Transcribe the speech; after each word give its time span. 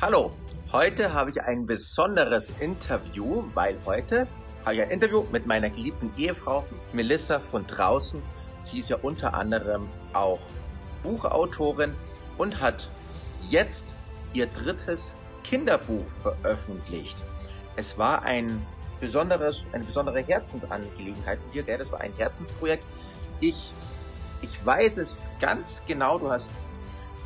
Hallo, 0.00 0.30
heute 0.70 1.12
habe 1.12 1.30
ich 1.30 1.42
ein 1.42 1.66
besonderes 1.66 2.52
Interview, 2.60 3.42
weil 3.54 3.76
heute 3.84 4.28
habe 4.64 4.76
ich 4.76 4.82
ein 4.82 4.90
Interview 4.92 5.24
mit 5.32 5.44
meiner 5.44 5.70
geliebten 5.70 6.12
Ehefrau 6.16 6.64
Melissa 6.92 7.40
von 7.40 7.66
draußen. 7.66 8.22
Sie 8.60 8.78
ist 8.78 8.90
ja 8.90 8.98
unter 9.02 9.34
anderem 9.34 9.88
auch 10.12 10.38
Buchautorin 11.02 11.96
und 12.36 12.60
hat 12.60 12.88
jetzt 13.50 13.92
ihr 14.34 14.46
drittes 14.46 15.16
Kinderbuch 15.42 16.08
veröffentlicht. 16.08 17.16
Es 17.74 17.98
war 17.98 18.22
ein 18.22 18.64
besonderes, 19.00 19.64
eine 19.72 19.82
besondere 19.82 20.20
Herzensangelegenheit 20.20 21.40
von 21.40 21.50
dir, 21.50 21.64
gell? 21.64 21.78
Das 21.78 21.90
war 21.90 22.00
ein 22.02 22.12
Herzensprojekt. 22.16 22.84
Ich, 23.40 23.72
ich 24.42 24.64
weiß 24.64 24.98
es 24.98 25.26
ganz 25.40 25.82
genau. 25.88 26.20
Du 26.20 26.30
hast 26.30 26.50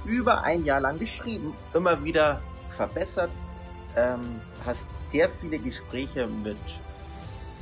über 0.06 0.42
ein 0.42 0.64
Jahr 0.64 0.80
lang 0.80 0.98
geschrieben, 0.98 1.54
immer 1.74 2.02
wieder 2.02 2.40
verbessert, 2.86 3.30
ähm, 3.96 4.40
hast 4.64 4.88
sehr 5.00 5.28
viele 5.28 5.58
Gespräche 5.58 6.26
mit 6.26 6.58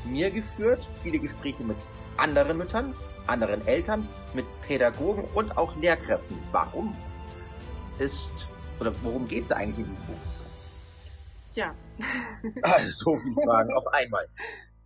mir 0.04 0.30
geführt, 0.30 0.82
viele 1.02 1.18
Gespräche 1.18 1.62
mit 1.62 1.76
anderen 2.16 2.56
Müttern, 2.56 2.94
anderen 3.26 3.66
Eltern, 3.66 4.08
mit 4.32 4.46
Pädagogen 4.62 5.24
und 5.34 5.56
auch 5.58 5.76
Lehrkräften. 5.76 6.38
Warum 6.52 6.96
ist 7.98 8.48
oder 8.80 8.92
worum 9.02 9.28
geht 9.28 9.44
es 9.44 9.52
eigentlich 9.52 9.86
in 9.86 9.90
diesem 9.90 10.06
Buch? 10.06 10.14
Ja. 11.54 11.74
Ah, 12.62 12.90
so 12.90 13.16
viele 13.18 13.34
Fragen 13.34 13.72
auf 13.74 13.86
einmal. 13.88 14.26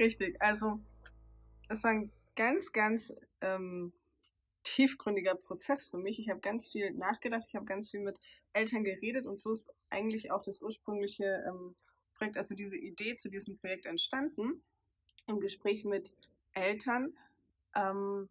Richtig. 0.01 0.37
Also 0.41 0.81
es 1.69 1.85
war 1.85 1.93
ein 1.93 2.11
ganz, 2.35 2.73
ganz 2.73 3.13
ähm, 3.41 3.93
tiefgründiger 4.65 5.35
Prozess 5.35 5.89
für 5.89 5.99
mich. 5.99 6.19
Ich 6.19 6.29
habe 6.31 6.41
ganz 6.41 6.69
viel 6.69 6.93
nachgedacht, 6.93 7.45
ich 7.47 7.55
habe 7.55 7.65
ganz 7.65 7.91
viel 7.91 8.01
mit 8.01 8.19
Eltern 8.53 8.85
geredet 8.85 9.27
und 9.27 9.41
so 9.41 9.53
ist 9.53 9.73
eigentlich 9.91 10.31
auch 10.31 10.43
das 10.43 10.61
ursprüngliche 10.61 11.45
ähm, 11.47 11.77
Projekt, 12.15 12.37
also 12.37 12.55
diese 12.55 12.77
Idee 12.77 13.17
zu 13.17 13.29
diesem 13.29 13.57
Projekt 13.59 13.87
entstanden, 13.87 14.63
im 15.27 15.41
Gespräch 15.41 15.85
mit 15.85 16.13
Eltern, 16.53 17.17
ähm, 17.75 18.29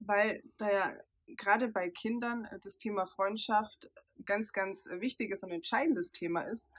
weil 0.00 0.42
da 0.56 0.70
ja 0.70 0.96
gerade 1.26 1.68
bei 1.68 1.88
Kindern 1.90 2.48
das 2.62 2.78
Thema 2.78 3.06
Freundschaft 3.06 3.90
ganz, 4.24 4.52
ganz 4.52 4.86
wichtiges 4.86 5.42
und 5.42 5.50
entscheidendes 5.50 6.12
Thema 6.12 6.42
ist, 6.42 6.70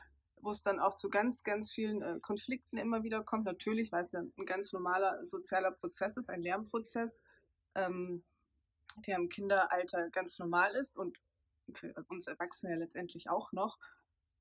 wo 0.41 0.51
es 0.51 0.61
dann 0.61 0.79
auch 0.79 0.93
zu 0.95 1.09
ganz, 1.09 1.43
ganz 1.43 1.71
vielen 1.71 2.01
äh, 2.01 2.19
Konflikten 2.21 2.77
immer 2.77 3.03
wieder 3.03 3.23
kommt. 3.23 3.45
Natürlich, 3.45 3.91
weil 3.91 4.01
es 4.01 4.11
ja 4.11 4.21
ein 4.21 4.45
ganz 4.45 4.73
normaler 4.73 5.25
sozialer 5.25 5.71
Prozess 5.71 6.17
ist, 6.17 6.29
ein 6.29 6.41
Lernprozess, 6.41 7.23
ähm, 7.75 8.23
der 8.97 9.17
im 9.17 9.29
Kinderalter 9.29 10.09
ganz 10.09 10.39
normal 10.39 10.73
ist 10.75 10.97
und 10.97 11.17
für 11.73 11.93
uns 12.09 12.27
Erwachsene 12.27 12.73
ja 12.73 12.79
letztendlich 12.79 13.29
auch 13.29 13.51
noch. 13.51 13.77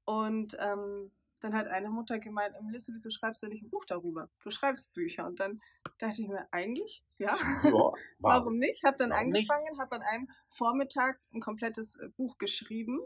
Und 0.05 0.57
ähm, 0.59 1.13
dann 1.43 1.55
hat 1.55 1.67
eine 1.67 1.91
Mutter 1.91 2.19
gemeint, 2.19 2.55
Melissa, 2.63 2.93
wieso 2.93 3.11
schreibst 3.11 3.43
du 3.43 3.49
nicht 3.49 3.63
ein 3.63 3.71
Buch 3.71 3.85
darüber? 3.85 4.29
Du 4.43 4.51
schreibst 4.51 4.93
Bücher. 4.95 5.27
Und 5.27 5.41
dann 5.41 5.61
dachte 5.99 6.23
ich 6.23 6.29
mir, 6.29 6.47
eigentlich, 6.53 7.05
ja, 7.19 7.35
ja 7.65 7.93
warum 8.19 8.59
nicht? 8.59 8.85
Habe 8.85 8.97
dann 8.99 9.11
warum 9.11 9.27
angefangen, 9.27 9.79
habe 9.79 9.97
an 9.97 10.03
einem 10.03 10.31
Vormittag 10.51 11.21
ein 11.33 11.41
komplettes 11.41 11.97
äh, 11.97 12.09
Buch 12.17 12.39
geschrieben. 12.39 13.01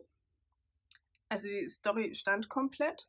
Also 1.29 1.49
die 1.49 1.69
Story 1.69 2.15
stand 2.15 2.49
komplett. 2.49 3.09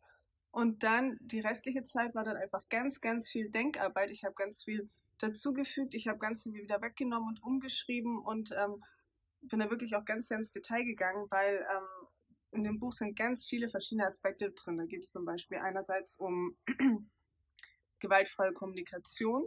Und 0.52 0.84
dann 0.84 1.18
die 1.20 1.42
restliche 1.42 1.84
Zeit 1.84 2.16
war 2.16 2.24
dann 2.24 2.38
einfach 2.38 2.68
ganz, 2.70 3.02
ganz 3.02 3.30
viel 3.30 3.50
Denkarbeit. 3.50 4.12
Ich 4.12 4.24
habe 4.24 4.34
ganz 4.34 4.64
viel 4.64 4.90
dazugefügt. 5.20 5.96
Ich 5.96 6.08
habe 6.08 6.20
ganz 6.20 6.44
viel 6.44 6.54
wieder 6.54 6.82
weggenommen 6.82 7.30
und 7.30 7.44
umgeschrieben 7.44 8.20
und 8.20 8.52
ähm, 8.52 8.84
bin 9.42 9.60
da 9.60 9.70
wirklich 9.70 9.96
auch 9.96 10.06
ganz 10.06 10.28
sehr 10.28 10.38
ins 10.38 10.52
Detail 10.52 10.84
gegangen, 10.84 11.28
weil 11.30 11.66
ähm, 11.72 12.08
in 12.52 12.64
dem 12.64 12.80
Buch 12.80 12.94
sind 12.94 13.16
ganz 13.16 13.46
viele 13.46 13.68
verschiedene 13.68 14.06
Aspekte 14.06 14.52
drin. 14.52 14.78
Da 14.78 14.86
geht 14.86 15.04
es 15.04 15.12
zum 15.12 15.26
Beispiel 15.26 15.58
einerseits 15.58 16.18
um 16.18 16.58
gewaltfreie 18.00 18.54
Kommunikation, 18.54 19.44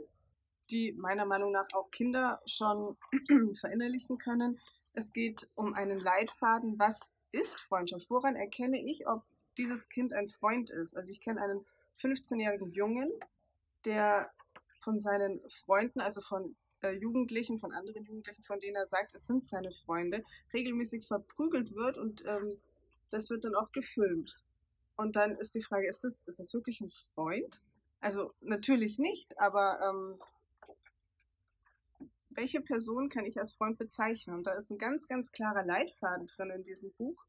die 0.70 0.92
meiner 0.92 1.26
Meinung 1.26 1.52
nach 1.52 1.66
auch 1.72 1.90
Kinder 1.90 2.40
schon 2.46 2.96
verinnerlichen 3.60 4.18
können. 4.18 4.60
Es 4.92 5.12
geht 5.12 5.48
um 5.54 5.74
einen 5.74 6.00
Leitfaden, 6.00 6.78
was 6.78 7.12
ist 7.32 7.60
Freundschaft? 7.60 8.10
Woran 8.10 8.36
erkenne 8.36 8.82
ich, 8.82 9.06
ob 9.06 9.24
dieses 9.56 9.88
Kind 9.88 10.12
ein 10.12 10.28
Freund 10.28 10.70
ist? 10.70 10.96
Also 10.96 11.12
ich 11.12 11.20
kenne 11.20 11.40
einen 11.40 11.64
15-jährigen 12.00 12.72
Jungen, 12.72 13.10
der 13.84 14.32
von 14.80 15.00
seinen 15.00 15.40
Freunden, 15.48 16.00
also 16.00 16.20
von 16.20 16.56
äh, 16.82 16.92
Jugendlichen, 16.92 17.58
von 17.58 17.72
anderen 17.72 18.04
Jugendlichen, 18.04 18.42
von 18.42 18.60
denen 18.60 18.76
er 18.76 18.86
sagt, 18.86 19.14
es 19.14 19.26
sind 19.26 19.46
seine 19.46 19.70
Freunde, 19.72 20.24
regelmäßig 20.52 21.06
verprügelt 21.06 21.74
wird 21.74 21.98
und 21.98 22.24
ähm, 22.26 22.58
das 23.10 23.30
wird 23.30 23.44
dann 23.44 23.54
auch 23.54 23.72
gefilmt. 23.72 24.36
Und 24.96 25.16
dann 25.16 25.36
ist 25.36 25.54
die 25.54 25.62
Frage, 25.62 25.88
ist 25.88 26.04
das, 26.04 26.22
ist 26.26 26.38
das 26.38 26.52
wirklich 26.54 26.80
ein 26.80 26.90
Freund? 26.90 27.62
Also 28.00 28.32
natürlich 28.40 28.98
nicht, 28.98 29.38
aber 29.38 29.80
ähm, 29.80 30.18
welche 32.30 32.60
Person 32.60 33.08
kann 33.08 33.26
ich 33.26 33.38
als 33.38 33.52
Freund 33.52 33.78
bezeichnen? 33.78 34.36
Und 34.36 34.46
da 34.46 34.52
ist 34.52 34.70
ein 34.70 34.78
ganz, 34.78 35.08
ganz 35.08 35.32
klarer 35.32 35.64
Leitfaden 35.64 36.26
drin 36.26 36.50
in 36.50 36.64
diesem 36.64 36.92
Buch, 36.92 37.24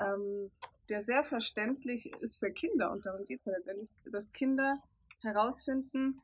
ähm, 0.00 0.50
der 0.88 1.02
sehr 1.02 1.24
verständlich 1.24 2.12
ist 2.20 2.38
für 2.38 2.52
Kinder. 2.52 2.90
Und 2.90 3.06
darum 3.06 3.24
geht 3.24 3.40
es 3.40 3.46
ja 3.46 3.52
letztendlich, 3.52 3.92
dass 4.04 4.32
Kinder 4.32 4.82
herausfinden, 5.20 6.20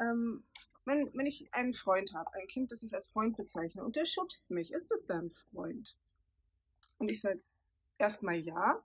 ähm, 0.00 0.44
wenn, 0.84 1.10
wenn 1.14 1.26
ich 1.26 1.52
einen 1.52 1.74
Freund 1.74 2.14
habe, 2.14 2.32
ein 2.34 2.48
Kind, 2.48 2.72
das 2.72 2.82
ich 2.82 2.94
als 2.94 3.08
Freund 3.08 3.36
bezeichne, 3.36 3.84
und 3.84 3.96
der 3.96 4.06
schubst 4.06 4.50
mich, 4.50 4.72
ist 4.72 4.90
das 4.90 5.06
dann 5.06 5.30
Freund? 5.30 5.96
Und 6.98 7.10
ich 7.10 7.20
sage, 7.20 7.40
erstmal 7.98 8.36
ja, 8.36 8.82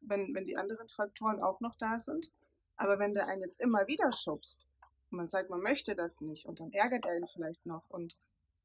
wenn, 0.00 0.34
wenn 0.34 0.44
die 0.44 0.56
anderen 0.56 0.88
Faktoren 0.88 1.40
auch 1.40 1.60
noch 1.60 1.76
da 1.76 1.98
sind. 1.98 2.30
Aber 2.76 2.98
wenn 2.98 3.14
der 3.14 3.28
einen 3.28 3.42
jetzt 3.42 3.60
immer 3.60 3.86
wieder 3.86 4.10
schubst 4.12 4.66
und 5.10 5.18
man 5.18 5.28
sagt, 5.28 5.50
man 5.50 5.60
möchte 5.60 5.94
das 5.94 6.20
nicht 6.20 6.46
und 6.46 6.60
dann 6.60 6.72
ärgert 6.72 7.06
er 7.06 7.16
ihn 7.16 7.26
vielleicht 7.28 7.64
noch 7.66 7.88
und 7.88 8.16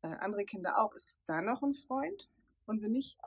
äh, 0.02 0.08
andere 0.08 0.46
Kinder 0.46 0.82
auch, 0.82 0.94
ist 0.94 1.08
es 1.08 1.24
da 1.26 1.42
noch 1.42 1.62
ein 1.62 1.74
Freund? 1.74 2.28
Und 2.66 2.82
wenn 2.82 2.92
nicht, 2.92 3.20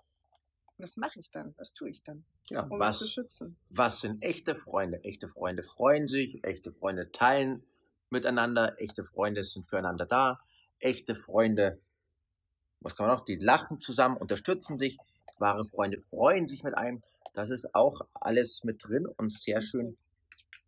was 0.79 0.97
mache 0.97 1.21
ich 1.21 1.31
dann? 1.31 1.55
Was 1.57 1.73
tue 1.73 1.91
ich 1.91 2.03
dann? 2.03 2.25
Ja, 2.49 2.65
um 2.65 2.79
was, 2.81 2.99
zu 2.99 3.09
schützen? 3.09 3.57
Was 3.69 4.01
sind 4.01 4.23
echte 4.23 4.55
Freunde? 4.55 5.03
Echte 5.05 5.29
Freunde 5.29 5.63
freuen 5.63 6.09
sich, 6.09 6.43
echte 6.45 6.73
Freunde 6.73 7.13
teilen 7.13 7.65
miteinander, 8.11 8.81
echte 8.81 9.05
Freunde 9.05 9.45
sind 9.45 9.67
füreinander 9.67 10.07
da, 10.07 10.41
echte 10.79 11.15
Freunde, 11.15 11.81
was 12.81 12.97
kann 12.97 13.07
man 13.07 13.17
noch, 13.17 13.25
die 13.25 13.37
lachen 13.37 13.81
zusammen, 13.81 14.17
unterstützen 14.17 14.79
sich, 14.79 14.99
wahre 15.39 15.65
Freunde 15.65 15.99
freuen 15.99 16.47
sich 16.47 16.63
mit 16.63 16.77
einem. 16.77 17.03
Das 17.35 17.51
ist 17.51 17.75
auch 17.75 18.03
alles 18.15 18.65
mit 18.65 18.87
drin 18.87 19.07
und 19.07 19.33
sehr 19.33 19.61
schön. 19.61 19.97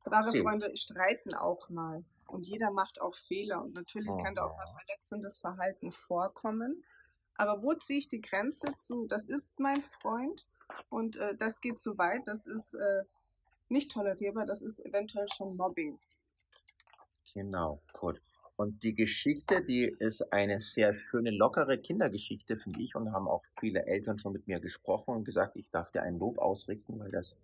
Wahre 0.04 0.26
erzählt. 0.26 0.44
Freunde 0.44 0.76
streiten 0.76 1.34
auch 1.34 1.68
mal 1.68 2.04
und 2.26 2.46
jeder 2.46 2.70
macht 2.70 3.00
auch 3.00 3.14
Fehler 3.14 3.62
und 3.62 3.74
natürlich 3.74 4.10
oh. 4.10 4.22
kann 4.22 4.34
da 4.34 4.44
auch 4.44 4.56
mal 4.56 4.66
verletzendes 4.66 5.38
Verhalten 5.38 5.92
vorkommen. 5.92 6.84
Aber 7.36 7.62
wo 7.62 7.72
ziehe 7.74 7.98
ich 7.98 8.08
die 8.08 8.20
Grenze 8.20 8.74
zu, 8.76 9.06
das 9.06 9.24
ist 9.24 9.58
mein 9.58 9.82
Freund 9.82 10.46
und 10.90 11.16
äh, 11.16 11.34
das 11.34 11.60
geht 11.60 11.78
zu 11.78 11.98
weit, 11.98 12.26
das 12.26 12.46
ist 12.46 12.74
äh, 12.74 13.04
nicht 13.68 13.90
tolerierbar, 13.90 14.46
das 14.46 14.62
ist 14.62 14.80
eventuell 14.80 15.26
schon 15.28 15.56
Mobbing. 15.56 15.98
Genau, 17.34 17.82
gut. 17.92 18.20
Und 18.56 18.82
die 18.82 18.94
Geschichte, 18.94 19.62
die 19.62 19.84
ist 19.84 20.32
eine 20.32 20.60
sehr 20.60 20.92
schöne, 20.92 21.30
lockere 21.30 21.78
Kindergeschichte, 21.78 22.56
finde 22.56 22.82
ich, 22.82 22.94
und 22.94 23.12
haben 23.12 23.26
auch 23.26 23.42
viele 23.58 23.86
Eltern 23.86 24.18
schon 24.18 24.32
mit 24.32 24.46
mir 24.46 24.60
gesprochen 24.60 25.16
und 25.16 25.24
gesagt, 25.24 25.56
ich 25.56 25.70
darf 25.70 25.90
dir 25.90 26.02
ein 26.02 26.18
Lob 26.18 26.38
ausrichten, 26.38 27.00
weil 27.00 27.10
das 27.10 27.36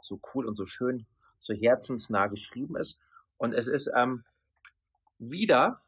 so 0.00 0.18
cool 0.34 0.46
und 0.46 0.54
so 0.54 0.64
schön, 0.64 1.06
so 1.38 1.54
herzensnah 1.54 2.28
geschrieben 2.28 2.76
ist. 2.76 2.98
Und 3.36 3.52
es 3.52 3.66
ist 3.66 3.90
ähm, 3.94 4.24
wieder 5.18 5.82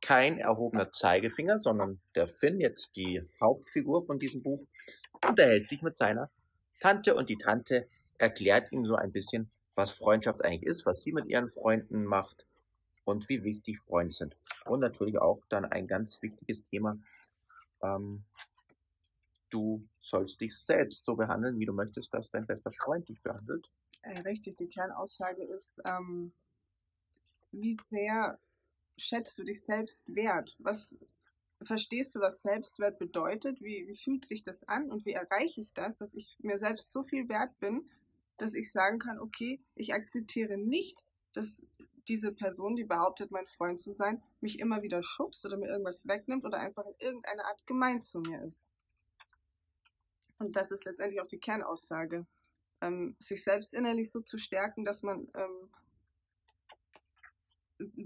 kein 0.00 0.38
erhobener 0.38 0.90
Zeigefinger, 0.90 1.58
sondern 1.58 2.00
der 2.14 2.26
Finn, 2.26 2.58
jetzt 2.58 2.96
die 2.96 3.22
Hauptfigur 3.40 4.02
von 4.02 4.18
diesem 4.18 4.42
Buch, 4.42 4.66
unterhält 5.24 5.68
sich 5.68 5.82
mit 5.82 5.96
seiner 5.96 6.30
Tante 6.80 7.14
und 7.14 7.28
die 7.28 7.38
Tante 7.38 7.86
erklärt 8.18 8.72
ihm 8.72 8.86
so 8.86 8.96
ein 8.96 9.12
bisschen, 9.12 9.50
was 9.76 9.92
Freundschaft 9.92 10.44
eigentlich 10.44 10.64
ist, 10.64 10.84
was 10.84 11.02
sie 11.02 11.12
mit 11.12 11.26
ihren 11.26 11.48
Freunden 11.48 12.04
macht 12.04 12.44
und 13.04 13.28
wie 13.28 13.42
wichtig 13.42 13.80
Freunde 13.80 14.12
sind. 14.12 14.36
Und 14.64 14.80
natürlich 14.80 15.18
auch 15.18 15.44
dann 15.48 15.64
ein 15.64 15.86
ganz 15.86 16.20
wichtiges 16.22 16.62
Thema, 16.64 16.98
ähm, 17.82 18.24
du 19.50 19.86
sollst 20.00 20.40
dich 20.40 20.56
selbst 20.56 21.04
so 21.04 21.16
behandeln, 21.16 21.58
wie 21.58 21.66
du 21.66 21.72
möchtest, 21.72 22.12
dass 22.14 22.30
dein 22.30 22.46
bester 22.46 22.72
Freund 22.72 23.08
dich 23.08 23.20
behandelt. 23.22 23.70
Äh, 24.02 24.20
richtig, 24.22 24.56
die 24.56 24.68
Kernaussage 24.68 25.44
ist, 25.44 25.80
ähm, 25.88 26.32
wie 27.52 27.76
sehr 27.80 28.38
schätzt 28.96 29.38
du 29.38 29.44
dich 29.44 29.64
selbst 29.64 30.14
wert? 30.14 30.56
Was 30.58 30.96
verstehst 31.62 32.14
du, 32.14 32.20
was 32.20 32.42
Selbstwert 32.42 32.98
bedeutet? 32.98 33.60
Wie, 33.60 33.86
wie 33.86 33.96
fühlt 33.96 34.24
sich 34.24 34.42
das 34.42 34.64
an 34.64 34.90
und 34.90 35.04
wie 35.04 35.12
erreiche 35.12 35.60
ich 35.60 35.72
das, 35.72 35.96
dass 35.96 36.14
ich 36.14 36.36
mir 36.40 36.58
selbst 36.58 36.90
so 36.90 37.02
viel 37.02 37.28
wert 37.28 37.58
bin, 37.60 37.88
dass 38.38 38.54
ich 38.54 38.72
sagen 38.72 38.98
kann, 38.98 39.20
okay, 39.20 39.60
ich 39.74 39.92
akzeptiere 39.94 40.56
nicht, 40.56 41.04
dass 41.32 41.64
diese 42.08 42.32
Person, 42.32 42.76
die 42.76 42.84
behauptet, 42.84 43.30
mein 43.30 43.46
Freund 43.46 43.80
zu 43.80 43.92
sein, 43.92 44.22
mich 44.40 44.58
immer 44.58 44.82
wieder 44.82 45.02
schubst 45.02 45.44
oder 45.46 45.56
mir 45.56 45.68
irgendwas 45.68 46.06
wegnimmt 46.06 46.44
oder 46.44 46.58
einfach 46.58 46.84
in 46.86 46.94
irgendeiner 46.98 47.46
Art 47.46 47.66
gemein 47.66 48.02
zu 48.02 48.20
mir 48.20 48.42
ist. 48.42 48.70
Und 50.38 50.56
das 50.56 50.72
ist 50.72 50.84
letztendlich 50.84 51.20
auch 51.20 51.26
die 51.26 51.38
Kernaussage. 51.38 52.26
ähm, 52.82 53.14
sich 53.20 53.44
selbst 53.44 53.72
innerlich 53.74 54.10
so 54.10 54.20
zu 54.20 54.38
stärken, 54.38 54.84
dass 54.84 55.04
man 55.04 55.28
ähm, 55.34 55.70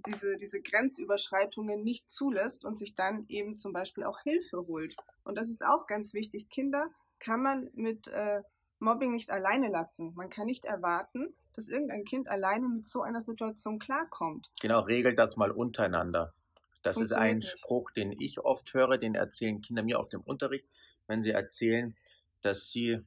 diese, 0.07 0.37
diese 0.37 0.61
Grenzüberschreitungen 0.61 1.83
nicht 1.83 2.11
zulässt 2.11 2.65
und 2.65 2.77
sich 2.77 2.95
dann 2.95 3.25
eben 3.29 3.57
zum 3.57 3.73
Beispiel 3.73 4.05
auch 4.05 4.21
Hilfe 4.21 4.67
holt. 4.67 4.97
Und 5.25 5.37
das 5.37 5.49
ist 5.49 5.65
auch 5.65 5.87
ganz 5.87 6.15
wichtig. 6.15 6.49
Kinder 6.49 6.91
kann 7.19 7.43
man 7.43 7.71
mit 7.73 8.09
äh, 8.09 8.43
Mobbing 8.79 9.13
nicht 9.13 9.31
alleine 9.31 9.69
lassen. 9.69 10.13
Man 10.15 10.29
kann 10.29 10.47
nicht 10.47 10.67
erwarten, 10.67 11.35
dass 11.57 11.69
irgendein 11.69 12.05
Kind 12.05 12.29
alleine 12.29 12.69
mit 12.69 12.87
so 12.87 13.03
einer 13.03 13.21
Situation 13.21 13.79
klarkommt. 13.79 14.51
Genau, 14.61 14.81
regelt 14.81 15.19
das 15.19 15.37
mal 15.37 15.51
untereinander. 15.51 16.35
Das 16.83 16.99
ist 16.99 17.13
ein. 17.13 17.43
Spruch, 17.43 17.91
den 17.91 18.13
ich 18.13 18.39
oft 18.39 18.73
höre, 18.73 18.99
den 18.99 19.17
erzählen 19.17 19.61
Kinder 19.61 19.83
mir 19.83 19.99
auf 19.99 20.09
dem 20.09 20.21
Unterricht, 20.21 20.69
wenn 21.09 21.23
sie 21.23 21.31
erzählen, 21.31 21.97
dass 22.43 22.71
sie 22.71 23.01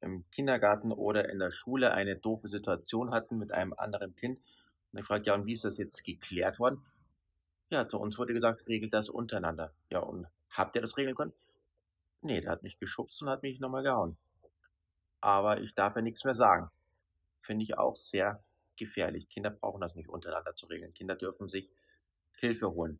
im 0.00 0.24
Kindergarten 0.30 0.90
oder 0.90 1.28
in 1.28 1.38
der 1.38 1.50
Schule 1.50 1.92
eine 1.92 2.16
doofe 2.16 2.48
Situation 2.48 3.12
hatten 3.12 3.38
mit 3.38 3.52
einem 3.52 3.72
anderen 3.74 4.16
Kind. 4.16 4.40
Und 4.92 4.98
ich 4.98 5.06
frage, 5.06 5.24
ja, 5.26 5.34
und 5.34 5.46
wie 5.46 5.52
ist 5.52 5.64
das 5.64 5.78
jetzt 5.78 6.04
geklärt 6.04 6.58
worden? 6.58 6.84
Ja, 7.70 7.86
zu 7.86 7.98
uns 7.98 8.18
wurde 8.18 8.32
gesagt, 8.32 8.66
regelt 8.66 8.94
das 8.94 9.08
untereinander. 9.08 9.72
Ja, 9.90 10.00
und 10.00 10.26
habt 10.50 10.74
ihr 10.74 10.82
das 10.82 10.96
regeln 10.96 11.14
können? 11.14 11.32
Nee, 12.20 12.40
der 12.40 12.50
hat 12.50 12.62
mich 12.62 12.78
geschubst 12.78 13.22
und 13.22 13.28
hat 13.28 13.42
mich 13.42 13.60
nochmal 13.60 13.82
gehauen. 13.82 14.16
Aber 15.20 15.60
ich 15.60 15.74
darf 15.74 15.96
ja 15.96 16.02
nichts 16.02 16.24
mehr 16.24 16.34
sagen. 16.34 16.70
Finde 17.44 17.64
ich 17.64 17.76
auch 17.76 17.96
sehr 17.96 18.42
gefährlich. 18.76 19.28
Kinder 19.28 19.50
brauchen 19.50 19.80
das 19.80 19.94
nicht 19.94 20.08
untereinander 20.08 20.54
zu 20.54 20.66
regeln. 20.66 20.94
Kinder 20.94 21.14
dürfen 21.14 21.48
sich 21.48 21.70
Hilfe 22.32 22.72
holen. 22.72 22.98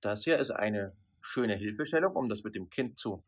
Das 0.00 0.24
hier 0.24 0.38
ist 0.38 0.52
eine 0.52 0.96
schöne 1.20 1.56
Hilfestellung, 1.56 2.14
um 2.14 2.28
das 2.28 2.44
mit 2.44 2.54
dem 2.54 2.70
Kind 2.70 2.98
zu 2.98 3.24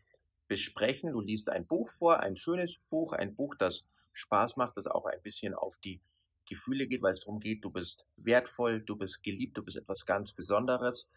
besprechen. 0.46 1.12
Du 1.12 1.20
liest 1.20 1.48
ein 1.48 1.66
Buch 1.66 1.90
vor, 1.90 2.20
ein 2.20 2.36
schönes 2.36 2.78
Buch, 2.88 3.12
ein 3.12 3.34
Buch, 3.34 3.56
das 3.56 3.84
Spaß 4.12 4.56
macht, 4.56 4.76
das 4.76 4.86
auch 4.86 5.06
ein 5.06 5.20
bisschen 5.22 5.54
auf 5.54 5.76
die 5.78 6.00
Gefühle 6.48 6.86
geht, 6.86 7.02
weil 7.02 7.12
es 7.12 7.20
darum 7.20 7.40
geht, 7.40 7.64
du 7.64 7.70
bist 7.70 8.06
wertvoll, 8.16 8.80
du 8.80 8.96
bist 8.96 9.22
geliebt, 9.22 9.56
du 9.58 9.62
bist 9.62 9.76
etwas 9.76 10.06
ganz 10.06 10.32
Besonderes. 10.32 11.10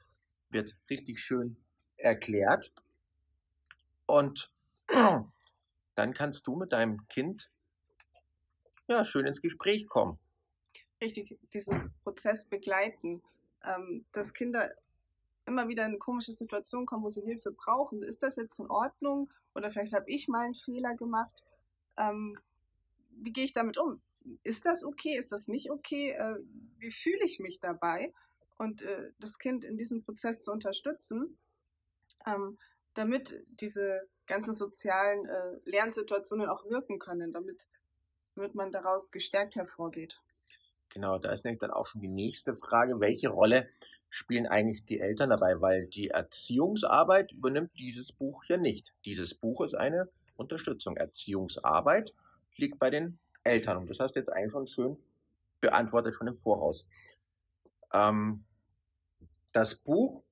Wird 0.49 0.75
richtig 0.89 1.19
schön 1.19 1.57
erklärt. 1.97 2.73
Und 4.05 4.51
dann 5.95 6.13
kannst 6.13 6.47
du 6.47 6.55
mit 6.55 6.73
deinem 6.73 7.07
Kind 7.07 7.49
ja 8.91 9.05
schön 9.05 9.25
ins 9.25 9.41
Gespräch 9.41 9.87
kommen. 9.87 10.17
Richtig, 11.01 11.37
diesen 11.53 11.93
Prozess 12.03 12.45
begleiten, 12.45 13.21
ähm, 13.63 14.05
dass 14.11 14.33
Kinder 14.33 14.71
immer 15.45 15.67
wieder 15.67 15.85
in 15.85 15.99
komische 15.99 16.31
Situation 16.31 16.85
kommen, 16.85 17.03
wo 17.03 17.09
sie 17.09 17.21
Hilfe 17.21 17.51
brauchen. 17.51 18.03
Ist 18.03 18.23
das 18.23 18.35
jetzt 18.35 18.59
in 18.59 18.69
Ordnung? 18.69 19.31
Oder 19.55 19.71
vielleicht 19.71 19.93
habe 19.93 20.09
ich 20.09 20.27
mal 20.27 20.45
einen 20.45 20.53
Fehler 20.55 20.95
gemacht. 20.95 21.43
Ähm, 21.97 22.37
wie 23.09 23.33
gehe 23.33 23.45
ich 23.45 23.53
damit 23.53 23.77
um? 23.77 24.01
Ist 24.43 24.65
das 24.65 24.83
okay? 24.83 25.17
Ist 25.17 25.31
das 25.31 25.47
nicht 25.47 25.71
okay? 25.71 26.11
Äh, 26.11 26.37
wie 26.77 26.91
fühle 26.91 27.25
ich 27.25 27.39
mich 27.39 27.59
dabei? 27.59 28.13
Und 28.57 28.81
äh, 28.81 29.11
das 29.19 29.39
Kind 29.39 29.63
in 29.63 29.77
diesem 29.77 30.03
Prozess 30.03 30.39
zu 30.39 30.51
unterstützen, 30.51 31.37
ähm, 32.25 32.57
damit 32.93 33.43
diese 33.49 34.07
ganzen 34.27 34.53
sozialen 34.53 35.25
äh, 35.25 35.57
Lernsituationen 35.65 36.47
auch 36.47 36.65
wirken 36.69 36.99
können, 36.99 37.33
damit, 37.33 37.67
damit 38.35 38.55
man 38.55 38.71
daraus 38.71 39.11
gestärkt 39.11 39.55
hervorgeht. 39.55 40.21
Genau, 40.89 41.17
da 41.17 41.31
ist 41.31 41.45
nämlich 41.45 41.59
dann 41.59 41.71
auch 41.71 41.85
schon 41.85 42.01
die 42.01 42.09
nächste 42.09 42.55
Frage, 42.55 42.99
welche 42.99 43.29
Rolle 43.29 43.69
spielen 44.09 44.45
eigentlich 44.45 44.83
die 44.85 44.99
Eltern 44.99 45.29
dabei, 45.29 45.61
weil 45.61 45.87
die 45.87 46.09
Erziehungsarbeit 46.09 47.31
übernimmt 47.31 47.71
dieses 47.79 48.11
Buch 48.11 48.43
ja 48.45 48.57
nicht. 48.57 48.93
Dieses 49.05 49.33
Buch 49.33 49.61
ist 49.61 49.73
eine 49.73 50.09
Unterstützung. 50.35 50.97
Erziehungsarbeit 50.97 52.13
liegt 52.57 52.77
bei 52.77 52.89
den 52.89 53.19
Eltern 53.43 53.77
und 53.77 53.89
das 53.89 53.99
hast 53.99 54.15
du 54.15 54.19
jetzt 54.19 54.29
eigentlich 54.29 54.51
schon 54.51 54.67
schön 54.67 54.97
beantwortet, 55.61 56.13
schon 56.13 56.27
im 56.27 56.33
Voraus. 56.33 56.85
Ähm, 57.93 58.43
das 59.53 59.75
Buch 59.75 60.23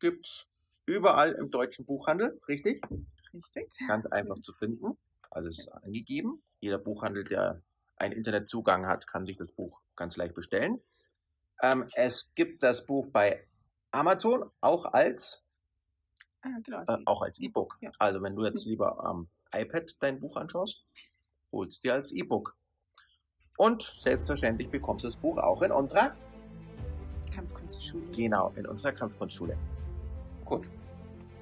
gibt's 0.00 0.46
überall 0.84 1.32
im 1.32 1.50
deutschen 1.50 1.86
Buchhandel, 1.86 2.40
richtig? 2.46 2.84
Richtig. 3.32 3.70
Ganz 3.86 4.06
einfach 4.06 4.40
zu 4.42 4.52
finden. 4.52 4.98
Alles 5.30 5.58
ist 5.58 5.68
angegeben. 5.68 6.42
Jeder 6.60 6.78
Buchhandel, 6.78 7.24
der 7.24 7.62
einen 7.96 8.12
Internetzugang 8.12 8.86
hat, 8.86 9.06
kann 9.06 9.24
sich 9.24 9.36
das 9.36 9.52
Buch 9.52 9.80
ganz 9.96 10.16
leicht 10.16 10.34
bestellen. 10.34 10.80
Ähm, 11.62 11.86
es 11.94 12.32
gibt 12.34 12.62
das 12.62 12.86
Buch 12.86 13.08
bei 13.12 13.46
Amazon 13.90 14.50
auch 14.60 14.86
als 14.86 15.44
ah, 16.42 16.48
genau, 16.62 16.82
äh, 16.86 16.98
auch 17.04 17.22
als 17.22 17.40
E-Book. 17.40 17.78
Ja. 17.80 17.90
Also 17.98 18.22
wenn 18.22 18.36
du 18.36 18.44
jetzt 18.44 18.64
hm. 18.64 18.70
lieber 18.70 19.04
am 19.04 19.28
iPad 19.52 19.96
dein 20.00 20.20
Buch 20.20 20.36
anschaust, 20.36 20.86
holst 21.52 21.82
dir 21.84 21.94
als 21.94 22.12
E-Book. 22.12 22.56
Und 23.56 23.82
selbstverständlich 23.98 24.70
bekommst 24.70 25.04
du 25.04 25.08
das 25.08 25.16
Buch 25.16 25.36
auch 25.38 25.62
in 25.62 25.72
unserer 25.72 26.14
Kampfkunstschule. 27.34 28.06
Genau, 28.12 28.52
in 28.56 28.66
unserer 28.66 28.92
Kampfkunstschule. 28.92 29.56
Gut, 30.44 30.68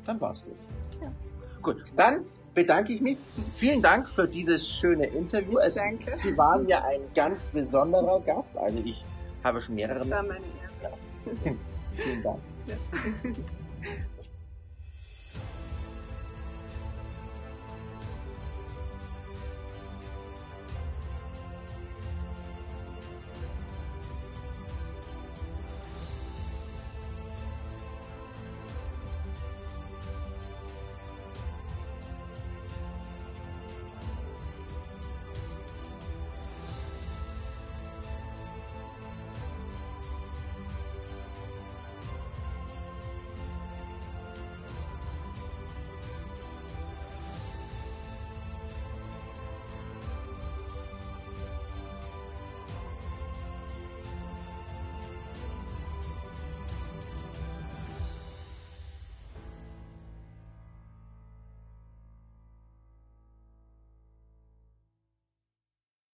dann 0.06 0.20
war's 0.20 0.42
das. 0.44 0.66
Ja. 1.00 1.12
Gut, 1.60 1.82
dann 1.96 2.24
bedanke 2.56 2.94
ich 2.94 3.00
mich. 3.00 3.18
Vielen 3.54 3.82
Dank 3.82 4.08
für 4.08 4.26
dieses 4.26 4.66
schöne 4.66 5.06
Interview. 5.06 5.58
Es, 5.58 5.74
Danke. 5.74 6.16
Sie 6.16 6.36
waren 6.36 6.66
ja 6.66 6.82
ein 6.84 7.02
ganz 7.14 7.48
besonderer 7.48 8.18
Gast. 8.20 8.56
Also 8.56 8.80
ich 8.84 9.04
habe 9.44 9.60
schon 9.60 9.76
mehrere. 9.76 9.98
Das 9.98 10.10
war 10.10 10.22
meine 10.22 10.40
Ehre. 10.40 10.96
Ja. 11.44 11.52
Vielen 11.96 12.22
Dank. 12.22 12.38
Ja. 12.66 12.74